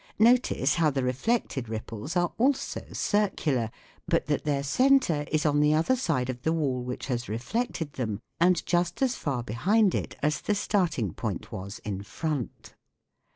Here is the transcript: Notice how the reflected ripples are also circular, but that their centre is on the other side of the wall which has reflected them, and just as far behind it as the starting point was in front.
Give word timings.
Notice 0.17 0.73
how 0.77 0.89
the 0.89 1.03
reflected 1.03 1.69
ripples 1.69 2.15
are 2.15 2.33
also 2.39 2.81
circular, 2.91 3.69
but 4.07 4.25
that 4.25 4.45
their 4.45 4.63
centre 4.63 5.27
is 5.31 5.45
on 5.45 5.59
the 5.59 5.75
other 5.75 5.95
side 5.95 6.27
of 6.27 6.41
the 6.41 6.51
wall 6.51 6.81
which 6.81 7.05
has 7.05 7.29
reflected 7.29 7.93
them, 7.93 8.19
and 8.39 8.65
just 8.65 9.03
as 9.03 9.13
far 9.15 9.43
behind 9.43 9.93
it 9.93 10.15
as 10.23 10.41
the 10.41 10.55
starting 10.55 11.13
point 11.13 11.51
was 11.51 11.77
in 11.85 12.01
front. 12.01 12.73